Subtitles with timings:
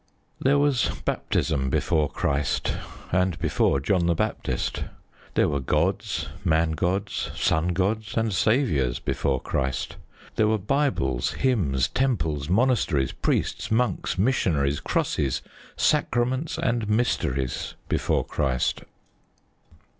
[0.39, 2.73] There was baptism before Christ,
[3.11, 4.85] and before John the Baptist.
[5.35, 9.97] There were gods, man gods, son gods, and saviours before Christ.
[10.37, 15.43] There were Bibles, hymns, temples, monasteries, priests, monks, missionaries, crosses,
[15.77, 18.81] sacraments, and mysteries before Christ.